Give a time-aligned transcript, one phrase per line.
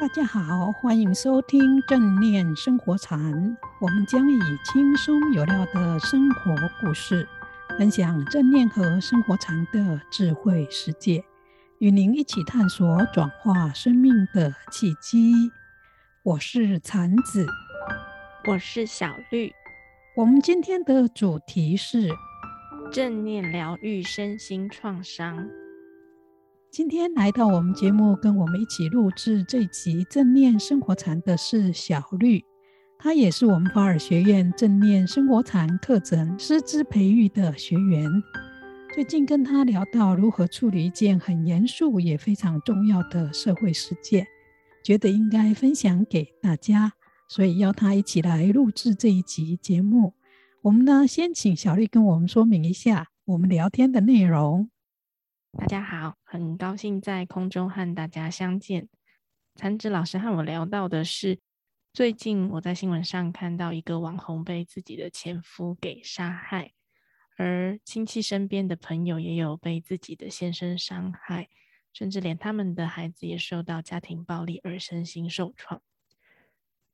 [0.00, 3.18] 大家好，欢迎收听正念生活禅。
[3.80, 7.28] 我们将以轻松有料的生活故事，
[7.76, 11.24] 分享正念和生活禅的智慧世界，
[11.80, 15.50] 与您一起探索转化生命的契机。
[16.22, 17.44] 我是禅子，
[18.46, 19.52] 我是小绿。
[20.16, 22.08] 我们今天的主题是
[22.92, 25.48] 正念疗愈身心创伤。
[26.70, 32.44] 今天来到我们节目，跟我们一起录制这集正念生活禅的是小绿，
[32.98, 38.10] 她也是我们法尔学院正念生活禅课程师资培育的学员。
[38.94, 44.26] 最近跟她聊到如何处理一件很严肃也非常重要的社会事件，
[44.84, 46.92] 觉得应该分享给大家，
[47.28, 50.12] 所以邀她一起来录制这一集节目。
[50.60, 54.68] 我们呢，先请小绿跟我们说明一下我们聊天的内容。
[55.58, 58.88] 大家好，很高兴在空中和大家相见。
[59.56, 61.40] 残子老师和我聊到的是，
[61.92, 66.74] 最近我在新闻上看到一个网红被自己的前夫给杀害，
[67.36, 71.48] 而亲戚身边的朋友也有被自己的先生伤害，
[71.92, 75.82] 甚至连他们的孩子也受到家庭暴力而身心受创。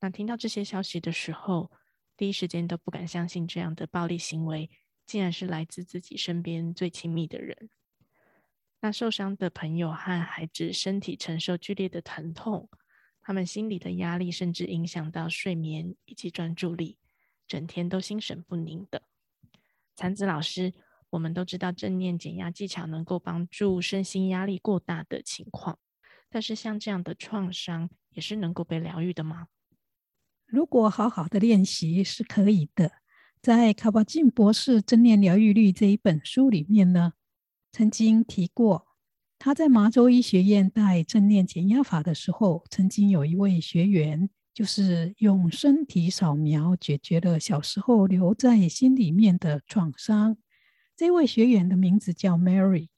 [0.01, 1.71] 那听到这些消息的时候，
[2.17, 4.71] 第一时间都不敢相信这样的暴力行为
[5.05, 7.69] 竟然是来自自己身边最亲密的人。
[8.85, 12.69] 那受伤的朋友和孩子身体承受剧烈的疼痛，
[13.23, 16.99] 他们心理的压力甚至影响到睡眠以及专注力，
[17.49, 19.01] 整天都心神不宁的。
[19.97, 20.75] 禅子老师，
[21.09, 25.79] 我们都知道正念减压技巧能够帮助身心压力过大的情况，
[26.29, 29.47] 但是像这样的创伤也是能够被疗愈的吗？
[30.45, 32.93] 如果好好的练习是可以的。
[33.41, 37.15] 在卡巴金博士《正念疗愈力》这一本书里面呢，
[37.77, 38.87] 曾经提过，
[39.37, 50.37] 他在麻州医学院带正念减压法的时候，曾经有一位学员，就是用身体扫描解决了小时候留在心里面的创伤。
[50.97, 52.91] 这位学员的名字叫 Mary。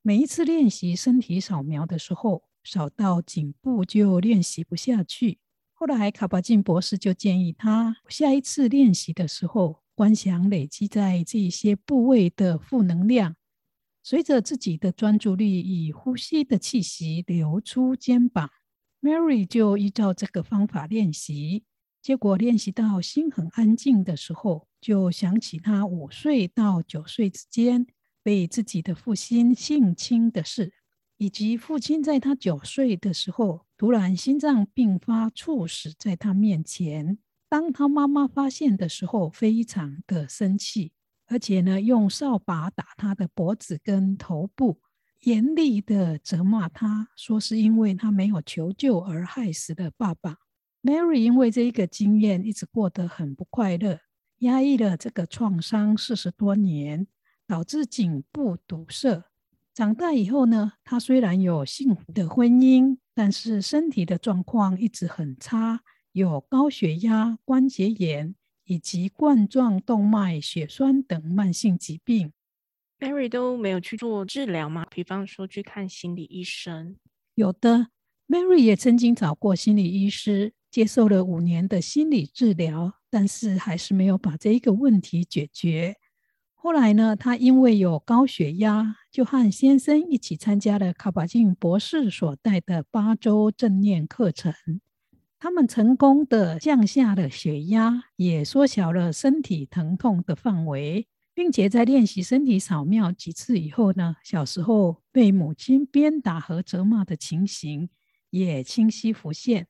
[0.00, 5.38] 每一次练习身体扫描的时候，扫到颈部就练习不下去。
[5.74, 13.36] 后来卡巴金博士就建议他，下一次练习的时候，观想累积在这些部位的负能量。
[14.06, 18.50] 随着自己的专注力，以呼吸的气息流出肩膀
[19.00, 21.64] ，Mary 就依照这个方法练习。
[22.02, 27.86] 结果练习到心很安静的时候，就想起他五岁到九岁之间
[28.22, 30.74] 被自己的父亲性侵的事，
[31.16, 37.16] 以及父亲在他九岁的时候突然心脏病发猝死在他面前。
[37.48, 40.92] 当他妈妈发现的时候，非常的生气。
[41.26, 44.80] 而且呢，用扫把打他的脖子跟头部，
[45.20, 50.36] 严厉的责骂他，说是因为他没有求救而害死了爸爸。
[50.82, 54.00] Mary 因为这一个经验，一直过得很不快乐，
[54.40, 57.06] 压抑了这个创伤四十多年，
[57.46, 59.24] 导致颈部堵塞。
[59.72, 65.80] 长大以后呢，他虽然有幸福的婚姻，但是身体的状况一直很差，
[66.12, 68.34] 有高血压、关节炎。
[68.64, 72.32] 以及冠状动脉血栓等慢性疾病
[72.98, 74.86] ，Mary 都没有去做治疗吗？
[74.90, 76.96] 比方说去看心理医生。
[77.34, 77.88] 有的
[78.28, 85.96] ，Mary 也曾经找过心理医师，接受了五年的心理治疗，但是还是没有把这一个问题解决。
[86.54, 94.54] 后来呢，她因为有高血压，就和先生一起参加了卡巴金博士所带的八周正念课程。
[95.44, 107.90] 他们成功的降下了血压，也缩小了身体疼痛的范围，并且在练习身体扫描几次以后呢，小时候被母亲鞭打和责骂的情形
[108.30, 109.66] 也清晰浮现。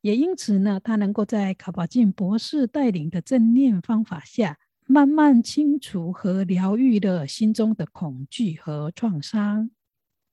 [0.00, 9.68] 也因此呢，他能够在卡巴金博士带领的正念方法下，慢慢清除和疗愈了心中的恐惧和创伤。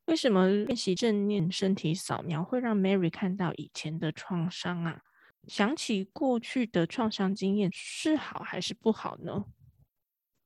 [0.05, 5.01] 为什么练习正念身体扫描会让 Mary 看到以前的创伤啊？
[5.47, 9.45] 想起过去的创伤经验是好还是不好呢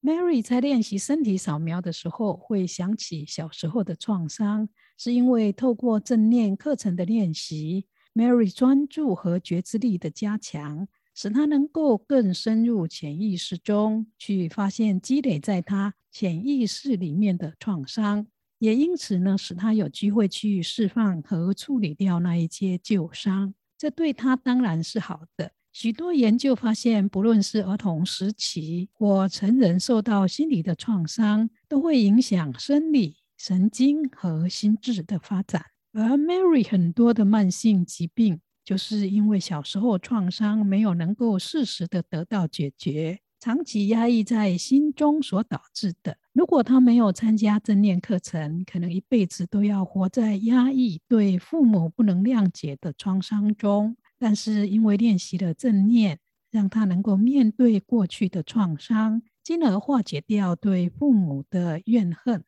[0.01, 18.27] ？Mary 在练习身体扫描的时候，会想起小时候的创伤，是因为透过正念课程的练习，Mary 专注和觉知力的加强，使她能够更深入潜意识中去发现积累在她潜意识里面的创伤。
[18.59, 25.51] 也因此呢，使他有机会去释放和处理掉那一些旧伤，这对他当然是好的。
[25.71, 35.63] 许多研究发现，不论是儿童时期或成人受到心理的创伤，都会影响生理、神经和心智的发展。
[35.93, 46.17] 而 Mary 很多的慢性疾病就是因为小时候创伤没有能够适时的得到解决，长期压抑在心中所导致的。
[46.33, 53.95] 如果他没有参加正念课程，可能一辈子都要活在压抑、对父母不能谅解的创伤中。
[54.17, 56.19] 但是因为练习了正念，
[56.51, 62.43] 让他能够面对过去的创伤，进而化解掉对父母的怨恨。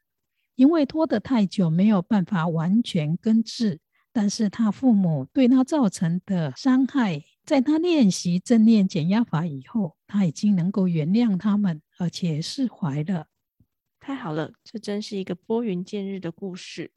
[0.58, 3.80] 因为拖得太久，没有办法完全根治。
[4.14, 13.28] 但是他父母对他造成的伤害，在他练习正念减压法以后，他已经能够原谅他们，而且释怀了。
[14.00, 16.92] 太好了，这真是一个拨云见日的故事。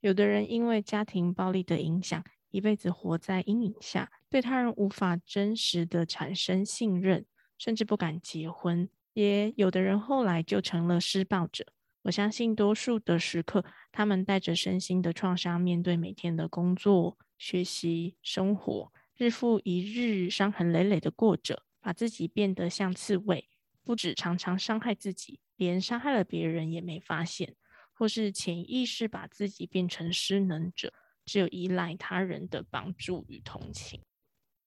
[0.00, 7.26] 有的人因为家庭暴力的影响，一辈子活在阴影下，对他人无法真实的产生信任，
[7.58, 8.88] 甚至不敢结婚。
[9.12, 11.66] 也有的人后来就成了施暴者。
[12.02, 23.48] 我相信多数的时刻，他们带着身心的创伤，面对每天的工作、学习、生活，日复一日，伤痕累累的过着，把自己变得像刺猬，
[23.84, 27.54] 不止常常伤害自己，连伤害了别人也没发现，
[27.92, 30.92] 或是潜意识把自己变成失能者，
[31.24, 34.00] 只有依赖他人的帮助与同情。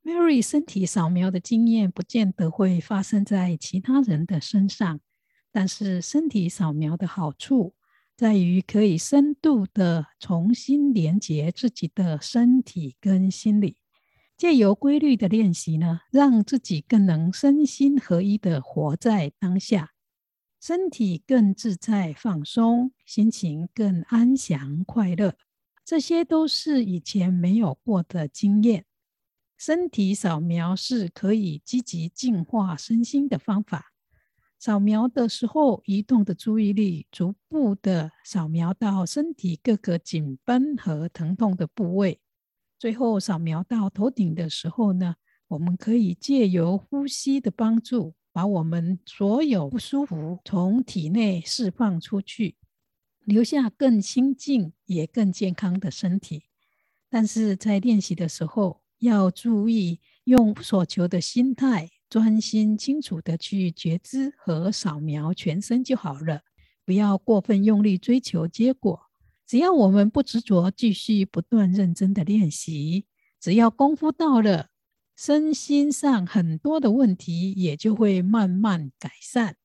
[0.04, 5.00] Mary 身体扫描的经验，不见得会发生在其他人的身上。
[5.52, 7.76] 但是身体扫描的好处
[8.16, 13.78] 在于可以深度的重新连接自己的身体跟心理，
[14.38, 19.94] 借由规律的练习呢，让自己更能身心合一的活在当下，
[20.60, 25.36] 身体更自在放松，心情更安详快乐，
[25.86, 28.86] 这些都是以前没有过的经验。
[29.58, 33.94] 身体扫描是可以积极净化身心的方法。
[34.60, 42.20] 扫描的时候，移动的注意力逐步的扫描到身体各个紧绷和疼痛的部位，
[42.78, 45.16] 最后扫描到头顶的时候呢，
[45.48, 52.56] 我们可以借由呼吸的帮助，把我们所有不舒服从体内释放出去，
[53.24, 56.44] 留下更清净也更健康的身体。
[57.10, 61.90] 但是在练习的时候，要注意用所求的心态。
[62.08, 66.44] 专心清楚的去觉知和扫描全身就好了，
[66.86, 69.05] 不要过分用力追求结果。
[69.48, 73.06] 只要我们不执着，继续不断认真的练习，
[73.40, 74.70] 只要功夫到了，
[75.16, 79.58] 身心上很多的问题也就会慢慢改善。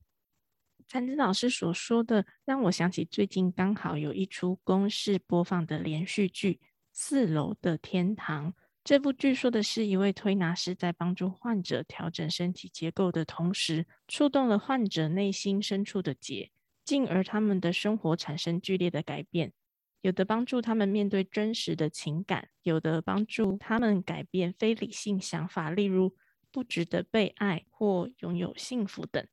[0.87, 6.55] 禅子老师所说的，让我想起最近刚好有一出公视播放的连续剧
[6.93, 8.53] 《四楼的天堂》。
[8.83, 16.51] 这部剧说的是一位推拿师在帮助患者调整身体结构的同时，触动了患者内心深处的结，
[16.85, 19.53] 进而他们的生活产生剧烈的改变。
[20.01, 26.17] 有的帮助他们面对真实的情感，有的帮助他们改变非理性想法，例如
[26.51, 29.27] 不值得被爱或拥有幸福等。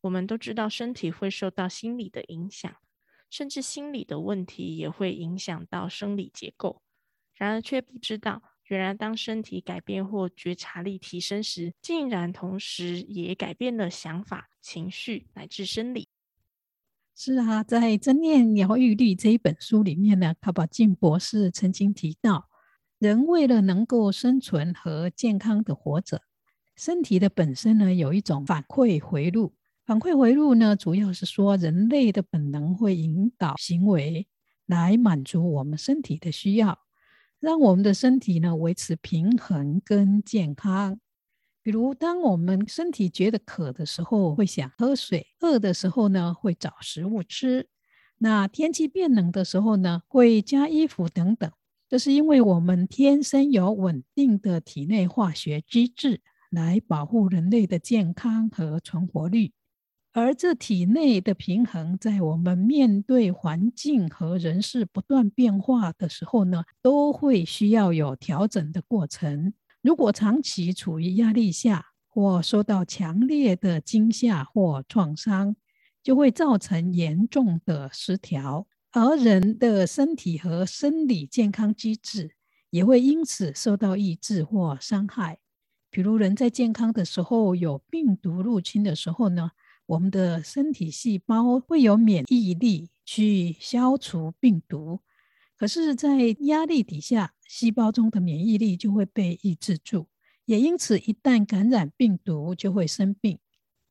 [0.00, 2.74] 我们都知道身体会受到心理的影响，
[3.30, 6.82] 甚至心理的问题也会影响到生理结构，
[7.34, 8.42] 然而却不知道。
[8.64, 16.08] 原来，当身体改变或觉察力提升时，竟然同时也改变了想法、情绪乃至生理。
[17.22, 22.48] 是啊，在《正念疗愈力》这一本书里面呢，卡巴金博士曾经提到，
[22.98, 26.22] 人为了能够生存和健康的活着，
[26.76, 29.52] 身体的本身呢有一种反馈回路。
[29.84, 34.26] 反馈回路呢，主要是说人类的本能会引导行为
[34.64, 36.78] 来满足我们身体的需要。
[37.38, 40.98] 让我们的身体呢维持平衡跟健康。
[41.62, 47.68] 比如，当我们身体觉得渴的时候，会想喝水；饿的时候呢，会找食物吃。
[48.18, 51.50] 那天气变冷的时候呢，会加衣服等等。
[51.88, 59.52] 这是因为我们天生有稳定的体内化学机制，来保护人类的健康和存活率。
[60.12, 69.52] 而这体内的平衡，在我们面对环境和人事不断变化的时候呢，都会需要有调整的过程。
[69.82, 75.56] 如果长期处于压力下，或受到强烈的惊吓或创伤，
[76.02, 82.32] 就会造成严重的失调，而人的身体和生理健康机制
[82.70, 85.38] 也会因此受到抑制或伤害。
[85.90, 89.52] 比如，人在健康的时候，有病毒入侵的时候呢，
[89.86, 95.00] 我们的身体细胞会有免疫力去消除病毒，
[95.60, 100.06] 可是，在压力底下，细胞中的免疫力就会被抑制住，
[100.46, 103.38] 也因此，一旦感染病毒，就会生病。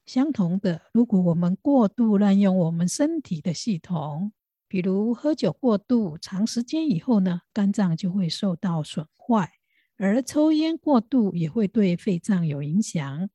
[0.03, 4.31] 相同的，如果我们过度滥用我们身体的系统，
[4.67, 9.51] 比如喝酒过度，长时间以后呢，肝脏就会受到损坏，
[9.97, 13.29] 而抽烟过度也会对肺脏有影响。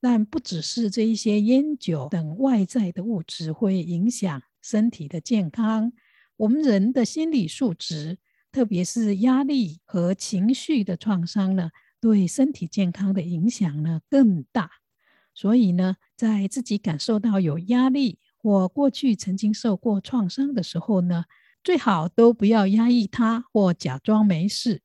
[0.00, 5.92] 但不只是这一些烟酒等外在的物质会影响身体的健康，
[6.36, 8.18] 我们人的心理素质，
[8.52, 14.70] 特别是压力和情绪的创伤呢，对身体健康的影响呢更大。
[15.34, 21.24] 所以呢，在自己感受到有压力或过去曾经受过创伤的时候呢，
[21.62, 24.82] 最好都不要压抑它或假装没事，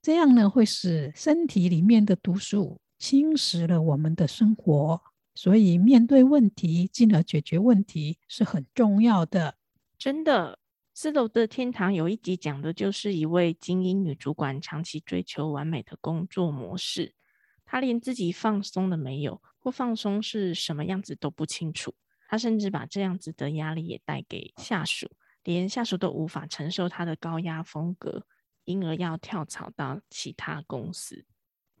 [0.00, 2.80] 这样呢会使身体里面的毒素。
[2.98, 5.00] 侵蚀了我们的生活，
[5.34, 9.56] 所以面对问题，进而解决问题是很重要的。
[9.98, 10.60] 真的，
[10.94, 17.14] 四楼的天堂有一集讲的就是一位精英女主管长期追求完美的工作模式，
[17.64, 21.94] 她连自己放松了没有，或放松是什么样子都不清楚。
[22.28, 25.10] 她甚至把这样子的压力也带给下属，
[25.42, 28.26] 连下属都无法承受她的高压风格，
[28.64, 31.24] 因而要跳槽到其他公司。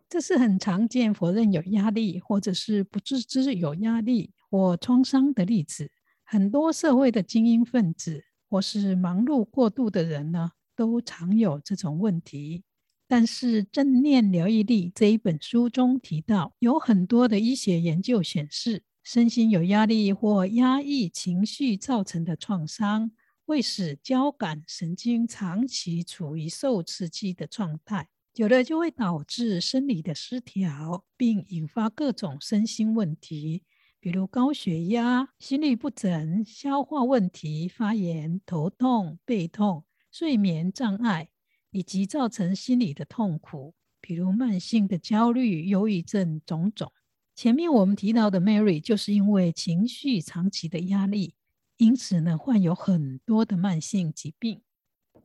[0.08, 5.92] 这是很常见否认有压力，或者是不自知有压力或创伤的例子。
[6.24, 12.64] 很多社会的精英分子或是忙碌过度的人呢，都常有这种问题。
[13.08, 23.10] 但是《正念疗愈力》这一本书中提到，有很多的医学研究显示，身心有压力或压抑情绪造成的创伤，
[23.46, 28.08] 会使交感神经长期处于受刺激的状态。
[28.34, 33.62] 久了就会导致生理的失调，并引发各种身心问题，
[34.02, 41.28] 比如高血压、心律不整、消化问题、发炎、头痛、背痛、睡眠障碍，
[41.70, 46.90] 以及造成心理的痛苦，比如慢性的焦虑、忧郁症种种。
[47.36, 51.36] 前面我们提到的 Mary 就是因为情绪长期的压力，
[51.76, 54.62] 因此呢，患有很多的慢性疾病。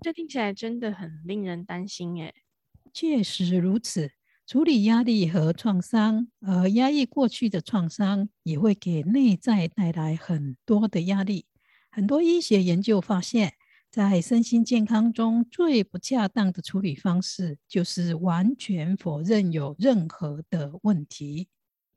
[0.01, 2.35] 这听起来真的很令人担心耶。
[2.93, 4.11] 确实如此，
[4.47, 11.45] 处理压力和创伤，而压抑过去的创伤也会给内在带来很多的压力。
[11.91, 13.55] 很多医学研究发现，
[13.91, 21.49] 在身心健康中最不恰当的处理方式，就是完全否认有任何的问题。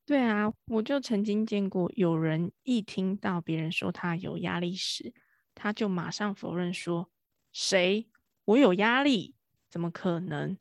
[0.05, 5.15] 对啊，我就曾经见过有人一听到别人说他有压力时，
[5.55, 7.11] 他就马上否认说
[7.55, 8.09] ：“谁？
[8.45, 9.37] 我有压力？
[9.71, 10.59] 怎么可能？”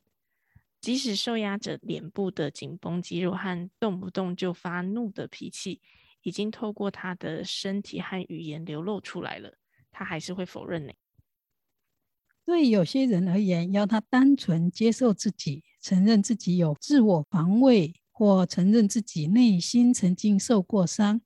[0.80, 5.82] 即使受压者脸部的紧绷肌肉和动不动就发怒的脾气，
[6.22, 9.54] 已经透过他的身体和语言流露出来了，
[9.90, 10.92] 他还是会否认呢？
[12.46, 21.20] 对有些人而言，要他单纯接受自己，承认自己有自我防卫，或承认自己内心曾经受过伤，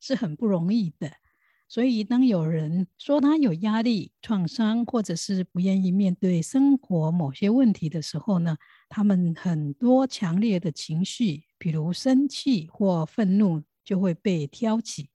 [0.00, 1.19] 是很不容易的。
[1.70, 8.56] 所以，当有人说他有压力、创伤，或者是不愿意面对生活某些问题的时候呢，
[8.88, 15.10] 他们很多强烈的情绪，比如生气或愤怒，就会被挑起。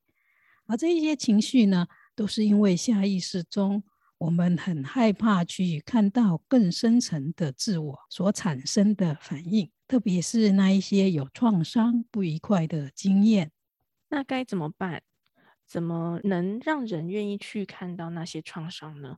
[0.65, 3.83] 而这一些情绪呢，都是因为下意识中
[4.17, 13.51] 我们很害怕去看到更深层的自我所产生的反应，特别是那一些有创伤、不愉快的经验。
[14.07, 15.03] 那该怎么办？
[15.75, 19.17] 怎么能让人愿意去看到那些创伤呢？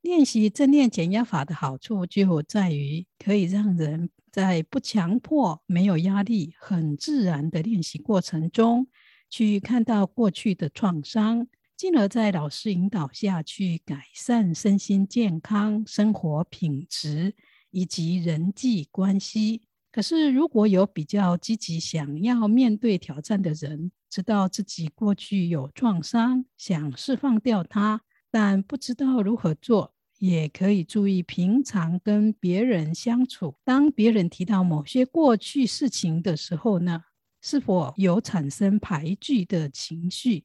[0.00, 8.88] 练习正念减压法的好处就在于可以让人在不强迫、没有压力、很自然的练习过程中，
[9.30, 11.46] 去看到过去的创伤，
[11.76, 17.36] 进而在老师引导下去改善身心健康、生活品质
[17.70, 19.62] 以及人际关系。
[19.92, 33.56] 可是，如果有比较积极想要面对挑战的人，知道自己过去有创伤，想释放掉它，但不知道如何做，也可以注意平常跟别人相处。
[33.64, 37.02] 当别人提到某些过去事情的时候呢，
[37.42, 40.44] 是否有产生排拒的情绪？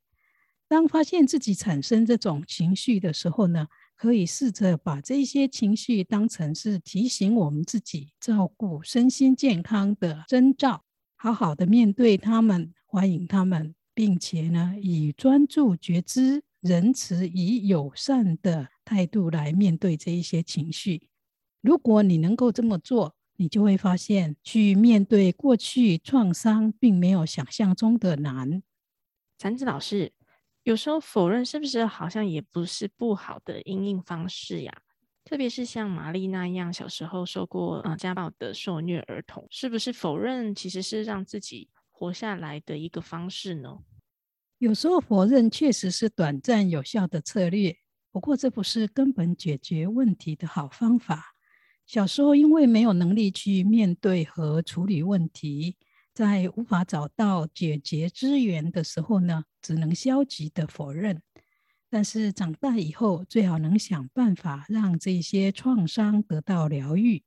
[0.68, 10.86] 当发现自己产生这种情绪的时候呢，可以试着把这些情绪当成是提醒我们自己照顾身心健康的征兆，
[11.16, 12.74] 好好的面对他们。
[12.92, 21.08] 欢迎他们，并且呢，以专注、觉知、仁慈与友善的态度来面对这一些情绪。
[21.62, 28.64] 如果你能够这么做，你就会发现，去面对过去创伤，并没有想象中的难。
[29.38, 30.12] 禅子老师，
[30.64, 34.82] 有时候否认是不是好像也不是不好的应应方式呀？
[35.24, 41.70] 特别是像玛丽那样小时候受过呃家暴的受虐儿童，是不是否认其实是让自己
[42.00, 43.80] 活下来的一个方式呢？
[44.58, 47.78] 有时候否认确实是短暂有效的策略，
[48.10, 51.36] 不过这不是根本解决问题的好方法。
[51.86, 55.76] 小时候因为没有能力去面对和处理问题，
[56.14, 61.22] 在无法找到解决资源的时候呢，只能消极的否认。
[61.90, 67.24] 但是长大以后，最好能想办法让这些创伤得到疗愈。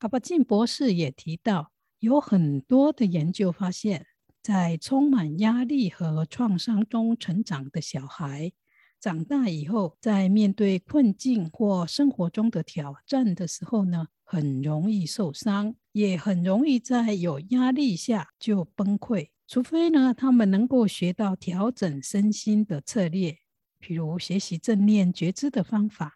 [0.00, 4.06] 卡巴金博士也提到，有很多的研究发现，
[4.42, 8.52] 在充满压力和创伤中成长的小孩，
[8.98, 19.28] 长大以后，在面对困境或生活中的挑战的时候呢，很容易受伤，也很容易在有压力下就崩溃。
[19.46, 23.36] 除非呢，他们能够学到调整身心的策略。
[23.78, 26.14] 比如学习正念觉知的方法，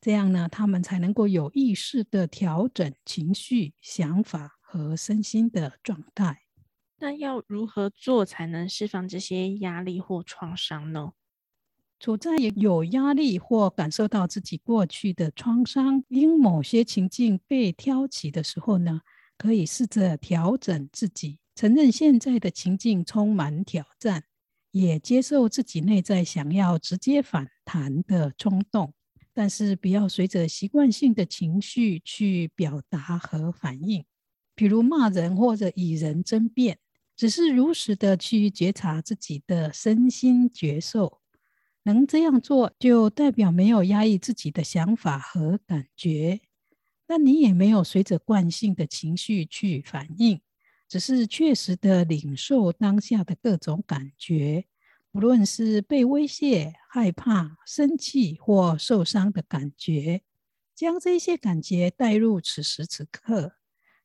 [0.00, 6.42] 这样呢，他们才能够有意识地调整情绪、想法和身心的状态。
[6.98, 11.12] 那要如何做才能释放这些压力或创伤呢？
[11.98, 19.00] 处在有压力或感受到自己过去的创伤，因某些情境被挑起的时候呢，
[19.36, 24.24] 可以试着调整自己，承认现在的情境充满挑战。
[24.72, 28.94] 也接受自己内在想要直接反弹的冲动，
[29.34, 34.04] 但是不要随着习惯性的情绪去表达和反应，
[34.60, 36.78] 比如骂人或者与人争辩，
[37.16, 41.22] 只是如实的去觉察自己的身心觉受。
[41.84, 46.42] 能这样做，就代表没有压抑自己的想法和感觉，
[47.06, 50.42] 但你也没有随着惯性的情绪去反应。
[50.86, 54.66] 只是确实的领受当下的各种感觉，
[55.12, 60.20] 无论是被威胁、害怕、生气或受伤的感觉，
[60.74, 63.54] 将这些感觉带入此时此刻，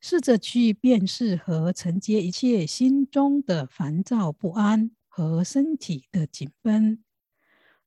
[0.07, 7.03] 试着去辨识和承接一切心中的烦躁不安和身体的紧绷，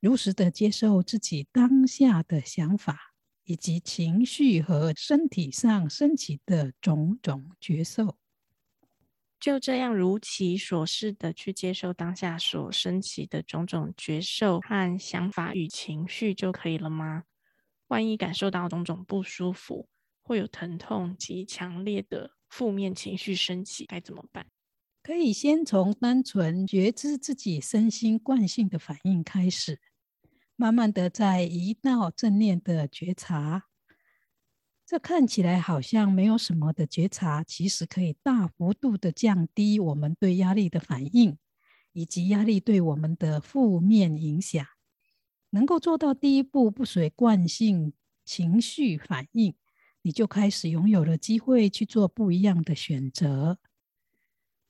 [0.00, 3.14] 如实的接受自己当下的想法
[3.44, 8.16] 以及情绪和身体上升起的种种觉受。
[9.38, 17.22] 就这样如其所示的去接受当下所升起的种种觉受和想法与情绪就可以了吗？
[17.86, 19.88] 万一感受到种种不舒服，
[20.28, 24.46] 会有疼痛及强烈的负面情绪升起，该怎么办？
[25.02, 29.80] 可以先从单纯觉知自己身心惯性的反应开始，
[30.54, 33.68] 慢慢的再移到正念的觉察。
[34.84, 41.38] 这看起来好像没有什么的觉察，其实可以大幅度的降低我们对压力的反应，
[41.94, 44.62] 以及压力对我们的负面影响。
[45.50, 47.94] 能够做到第一步，不随惯性
[48.26, 49.54] 情绪反应，
[50.02, 53.58] 你就开始拥有了机会去做不一样的选择。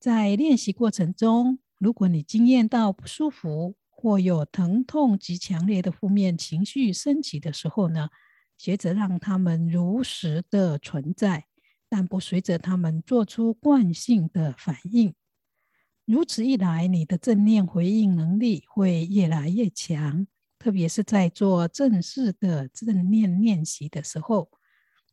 [0.01, 8.09] 在练习过程中，如果你经验到不舒服或有疼痛及强烈的负面情绪升起的时候呢，
[8.57, 11.47] 学着让他们如实的存在，
[11.89, 15.15] 但不随着他们做出惯性的反应。
[16.05, 20.27] 如此一来，你的正念回应能力会越来越强。
[20.59, 24.51] 特别是在做正式的正念练习的时候，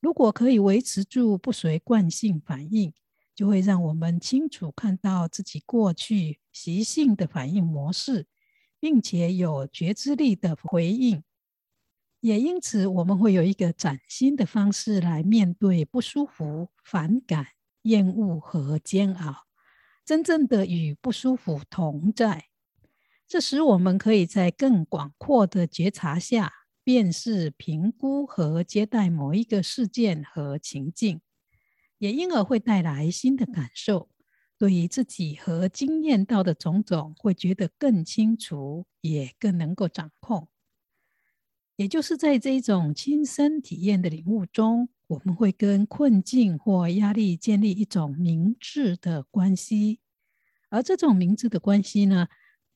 [0.06, 2.94] 如果可以维持住不随惯性反应，
[3.34, 8.28] 就会让我们清楚看到自己过去习性的反应模式，
[8.80, 11.24] 并且有觉知力的回应。
[12.20, 17.48] 也因此，我们会有一个崭新的方式来面对不舒服、反感、
[17.82, 19.48] 厌恶和煎熬，
[20.06, 22.46] 真正的与不舒服同在。
[23.28, 26.54] 这时，我们可以在更广阔的觉察下，
[26.86, 31.20] 辨识、评估和接待某一个事件和情境，
[31.98, 34.10] 也因而会带来新的感受。
[34.58, 40.48] 对于自己和经验到的种种，会觉得更清楚，也更能够掌控。
[41.76, 50.00] 也就是在这种亲身体验的领悟中，我们会跟困境或压力建立一种明智的关系，
[50.70, 52.28] 而这种明智的关系呢，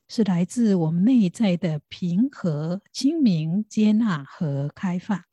[0.09, 5.23] 是来自我们内在的平和、清明、接纳和开放。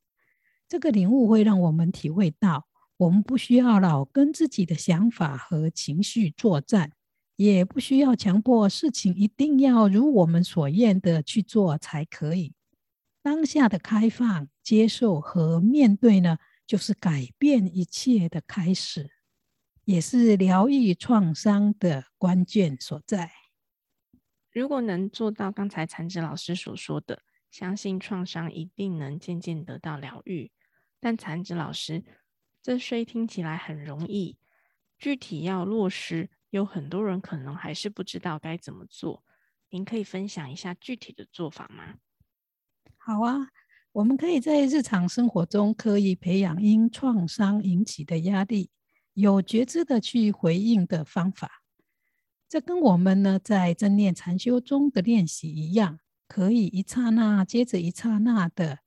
[0.69, 2.67] 这个领悟会让我们体会到，
[2.99, 6.93] 我们不需要老跟自己的想法和情绪作战，
[7.37, 12.53] 也不需要强迫事情一定要如我们所愿的去做才可以。
[13.23, 16.37] 当下的开放、接受和面对呢，
[16.67, 19.09] 就是改变一切的开始，
[19.85, 23.31] 也是疗愈创伤的关键所在。
[24.57, 30.51] 如果能做到刚才禅子老师所说的，相信创伤一定能渐渐得到疗愈。
[30.99, 32.03] 但禅子老师，
[32.62, 34.38] 这虽听起来很容易，
[34.97, 39.23] 具体要落实，有很多人可能还是不知道该怎么做。
[39.69, 41.97] 您可以分享一下具体的做法吗？
[42.97, 43.51] 好啊，
[43.92, 48.71] 我们可以在日常生活中刻意培养因创伤引起的压力，
[49.12, 51.62] 有觉知的去回应的方法。
[52.48, 58.78] 这跟我们呢在正念禅修中的练习一样，可以一刹那接着一刹那的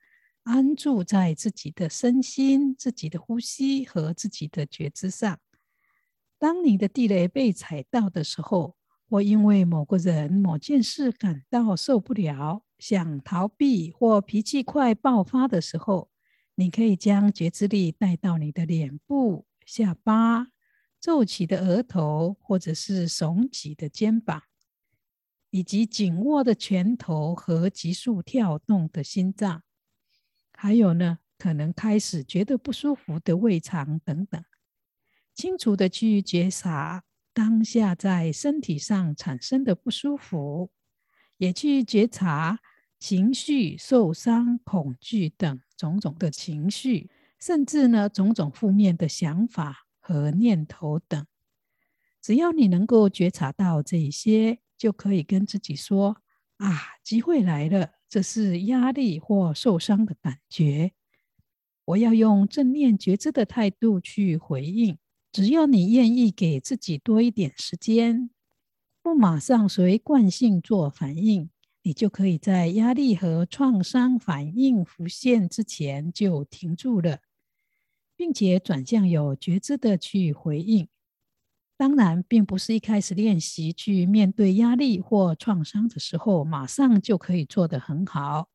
[0.44, 5.40] 安住在自己的身心、自己的呼吸和自己的觉知上。
[6.38, 8.76] 当你的地雷被踩到的时候，
[9.10, 16.10] 或因为某个人、某件事感到受不了，想逃避或脾气快爆发的时候，
[16.56, 20.48] 你可以将觉知力带到你的脸部、下巴。
[21.00, 24.44] 皱起的额头，或者是耸起的肩膀，
[25.50, 29.64] 以及紧握的拳头和急速跳动的心脏，
[30.52, 34.44] 还有呢，可能开始觉得不舒服的胃肠等等，
[35.34, 40.70] 清楚的去觉察当下在身体上产生的不舒服，
[41.38, 42.60] 也去觉察
[43.00, 47.10] 情绪、受伤、恐惧等种种的情绪，
[47.40, 49.86] 甚至呢，种种负面的想法。
[50.10, 51.28] 和念头等，
[52.20, 56.18] 只要你能够觉察到这些，就可以跟自己说
[56.58, 60.94] ：“啊，机会来了，这是压力或受伤的感觉。
[61.86, 64.98] 我要用正念觉知的态度去回应。
[65.32, 68.32] 只要你愿意给自己多一点时间，
[69.04, 71.52] 不马上随惯性做反应，
[71.84, 77.20] 你就可以在压力和创伤反应浮现之前就停住了。”
[78.20, 80.90] 并且转向有觉知的去回应。
[81.78, 88.50] 当然，并不是一开始练习去面对压力或创伤的时候，马上就可以做得很好。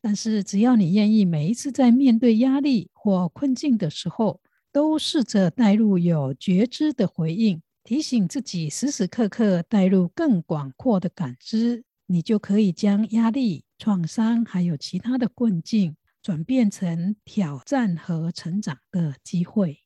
[0.00, 4.40] 但是，只要你愿意，每一次在面对压力或困境的时候，
[4.72, 15.96] 都试着带入有觉知的回应，提醒自己时时刻刻带入更广阔的感知，你就可以将压力、创伤还有其他的困境。
[16.22, 19.84] 转变成挑战和成长的机会。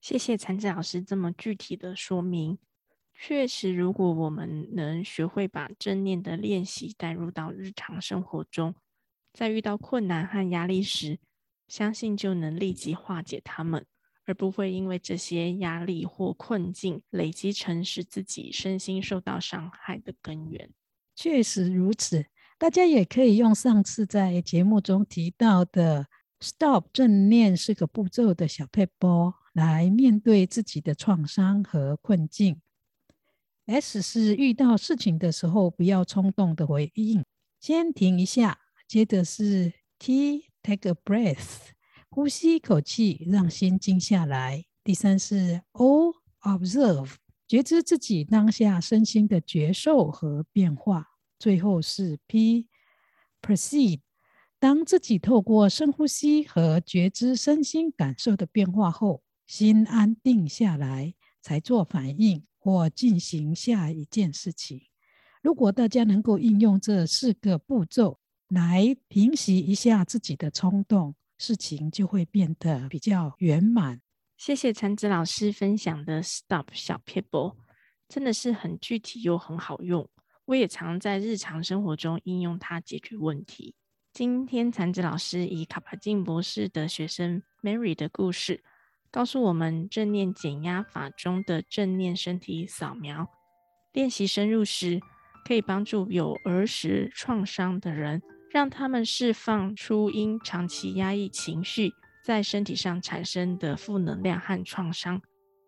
[0.00, 2.58] 谢谢禅子老师这么具体的说明。
[3.14, 8.74] 确实，如果我们能学会把正念的练习带入到日常生活中，
[9.32, 11.20] 在遇到困难和压力时，
[11.68, 13.86] 相信就能立即化解它们，
[14.24, 20.72] 而不会因为这些压力或困境累积成使自己身心受到伤害的根源。
[21.14, 22.26] 确实如此。
[22.62, 26.06] 大家也可以用上次在节目中提到的
[26.38, 32.60] “Stop 正念四个步骤”的小撇步来面对自己的创伤和困境。
[33.66, 37.24] S 是遇到事情的时候不要冲动的回应，
[37.58, 38.52] 先停一下；
[38.86, 41.70] 接着是 T，take a breath，
[42.10, 44.64] 呼吸一口气，让心静下来。
[44.84, 47.14] 第三是 O，observe，
[47.48, 51.08] 觉知自己当下身心的觉受和变化。
[51.42, 53.98] 最后是 P，proceed。
[54.60, 64.82] 当自己透过深呼吸和觉知身心感受的变化后，心安定下来，才做反应或进行下一件事情。
[65.42, 74.00] 如果大家能够应用这四个步骤来平息一下自己的冲动，事情就会变得比较圆满。
[74.36, 77.56] 谢谢禅子老师分享的 Stop 小撇步，
[78.08, 80.08] 真的是很具体又很好用。
[80.46, 83.74] 我也常在日常生活中应用它解决问题。
[84.12, 88.62] 今天残子老师以卡巴金博士的学生 Mary 的故事，
[89.10, 93.28] 告诉我们正念减压法中的正念身体扫描
[93.92, 95.00] 练习深入时，
[95.46, 101.92] 可以帮助有儿时创伤的人，让他们释放出因长期压抑情绪
[102.24, 105.22] 在身体上产生的负能量和创伤，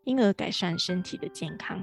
[0.04, 1.82] 因而改善身体的健康。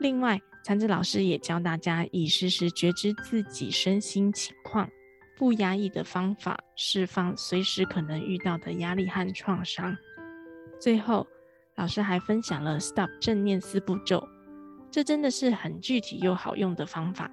[0.00, 4.88] 另外，禅子老师也教大家以时时觉知自己身心情况，
[5.36, 9.94] 不压抑的方法，释放随时可能遇到的压力和创伤。
[10.80, 11.26] 最后，
[11.76, 14.26] 老师还分享了 STOP 正念四步骤，
[14.90, 17.30] 这真的是很具体又好用的方法。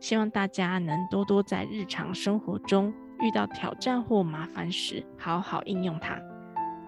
[0.00, 6.20] 希望大家能多多在日常生活中遇到挑战或麻烦时，好好应用它。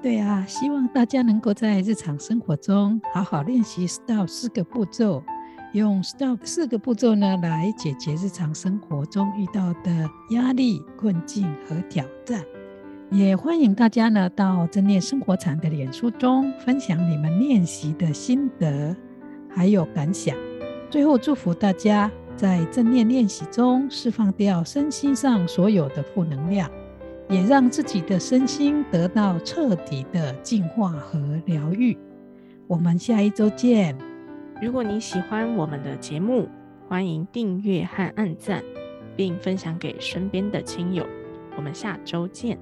[0.03, 5.23] 对啊，希望大家能够在日常生活中好好练习 STOP 四个步骤。
[5.73, 12.43] 用 STOP 四个步骤呢，来解决日常生活中遇到的压力、困境和挑战。
[13.11, 18.97] 也欢迎大家呢到正念生活禅的脸书中分享你们练习的心得
[19.49, 20.35] 还有感想。
[20.91, 26.71] 最后祝福大家在正念练习中释放掉身心上所有的负能量，
[27.29, 31.97] 也让自己的身心得到彻底的净化和疗愈。
[32.67, 33.95] 我们下一周见。
[34.63, 36.49] 如果你喜欢我们的节目，
[36.89, 38.65] 欢迎订阅和按赞，
[39.15, 41.07] 并分享给身边的亲友。
[41.57, 42.59] 我们下周见。